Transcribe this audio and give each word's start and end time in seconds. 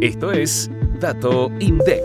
Esto 0.00 0.30
es 0.30 0.70
Dato 1.00 1.50
INDEC. 1.58 2.02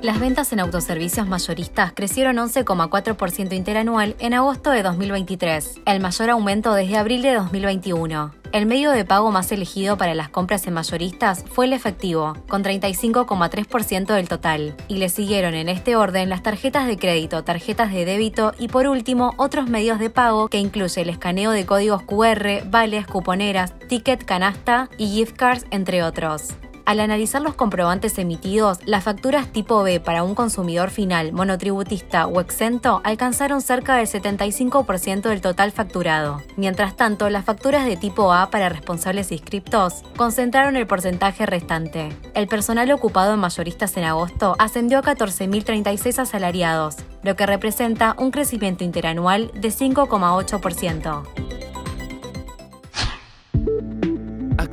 Las 0.00 0.18
ventas 0.18 0.50
en 0.54 0.60
autoservicios 0.60 1.28
mayoristas 1.28 1.92
crecieron 1.92 2.36
11,4% 2.36 3.52
interanual 3.52 4.16
en 4.18 4.32
agosto 4.32 4.70
de 4.70 4.82
2023, 4.82 5.80
el 5.84 6.00
mayor 6.00 6.30
aumento 6.30 6.72
desde 6.72 6.96
abril 6.96 7.20
de 7.20 7.34
2021. 7.34 8.43
El 8.54 8.66
medio 8.66 8.92
de 8.92 9.04
pago 9.04 9.32
más 9.32 9.50
elegido 9.50 9.98
para 9.98 10.14
las 10.14 10.28
compras 10.28 10.64
en 10.68 10.74
mayoristas 10.74 11.44
fue 11.50 11.66
el 11.66 11.72
efectivo, 11.72 12.34
con 12.46 12.62
35,3% 12.62 14.14
del 14.14 14.28
total, 14.28 14.76
y 14.86 14.98
le 14.98 15.08
siguieron 15.08 15.54
en 15.54 15.68
este 15.68 15.96
orden 15.96 16.28
las 16.28 16.44
tarjetas 16.44 16.86
de 16.86 16.96
crédito, 16.96 17.42
tarjetas 17.42 17.92
de 17.92 18.04
débito 18.04 18.54
y 18.56 18.68
por 18.68 18.86
último 18.86 19.34
otros 19.38 19.68
medios 19.68 19.98
de 19.98 20.08
pago 20.08 20.46
que 20.46 20.58
incluye 20.58 21.02
el 21.02 21.08
escaneo 21.08 21.50
de 21.50 21.66
códigos 21.66 22.04
QR, 22.04 22.70
vales, 22.70 23.08
cuponeras, 23.08 23.76
ticket 23.88 24.24
canasta 24.24 24.88
y 24.98 25.08
gift 25.08 25.34
cards, 25.34 25.66
entre 25.72 26.04
otros. 26.04 26.54
Al 26.86 27.00
analizar 27.00 27.40
los 27.40 27.54
comprobantes 27.54 28.18
emitidos, 28.18 28.78
las 28.84 29.04
facturas 29.04 29.48
tipo 29.48 29.82
B 29.82 30.00
para 30.00 30.22
un 30.22 30.34
consumidor 30.34 30.90
final, 30.90 31.32
monotributista 31.32 32.26
o 32.26 32.40
exento 32.40 33.00
alcanzaron 33.04 33.62
cerca 33.62 33.96
del 33.96 34.06
75% 34.06 35.22
del 35.22 35.40
total 35.40 35.72
facturado. 35.72 36.42
Mientras 36.56 36.94
tanto, 36.94 37.30
las 37.30 37.46
facturas 37.46 37.86
de 37.86 37.96
tipo 37.96 38.34
A 38.34 38.50
para 38.50 38.68
responsables 38.68 39.32
inscriptos 39.32 40.02
concentraron 40.16 40.76
el 40.76 40.86
porcentaje 40.86 41.46
restante. 41.46 42.10
El 42.34 42.48
personal 42.48 42.90
ocupado 42.92 43.32
en 43.32 43.40
mayoristas 43.40 43.96
en 43.96 44.04
agosto 44.04 44.54
ascendió 44.58 44.98
a 44.98 45.02
14.036 45.02 46.18
asalariados, 46.18 46.96
lo 47.22 47.34
que 47.34 47.46
representa 47.46 48.14
un 48.18 48.30
crecimiento 48.30 48.84
interanual 48.84 49.50
de 49.54 49.68
5,8%. 49.68 51.43